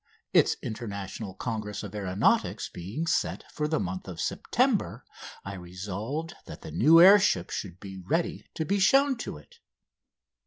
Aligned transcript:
Its 0.33 0.55
International 0.63 1.35
Congress 1.35 1.83
of 1.83 1.93
Aeronautics 1.93 2.69
being 2.69 3.05
set 3.05 3.43
for 3.51 3.67
the 3.67 3.79
month 3.79 4.07
of 4.07 4.19
September 4.19 5.05
I 5.45 5.53
resolved 5.53 6.33
that 6.47 6.63
the 6.63 6.71
new 6.71 6.99
air 6.99 7.19
ship 7.19 7.51
should 7.51 7.79
be 7.79 7.99
ready 7.99 8.47
to 8.55 8.65
be 8.65 8.79
shown 8.79 9.15
to 9.17 9.37
it. 9.37 9.59